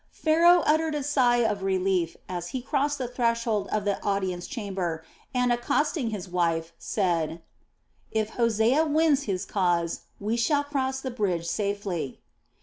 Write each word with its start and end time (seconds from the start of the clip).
Pharaoh 0.13 0.63
uttered 0.65 0.95
a 0.95 1.03
sigh 1.03 1.43
of 1.45 1.61
relief 1.61 2.17
as 2.27 2.47
he 2.47 2.61
crossed 2.63 2.97
the 2.97 3.07
threshold 3.07 3.67
of 3.67 3.85
the 3.85 4.03
audience 4.03 4.47
chamber 4.47 5.05
and, 5.31 5.51
accosting 5.53 6.09
his 6.09 6.27
wife, 6.27 6.73
said: 6.79 7.39
"If 8.09 8.31
Hosea 8.31 8.83
wins 8.85 9.25
his 9.29 9.45
cause, 9.45 10.05
we 10.19 10.37
shall 10.37 10.63
cross 10.63 11.01
the 11.01 11.11
bridge 11.11 11.45
safely." 11.45 12.19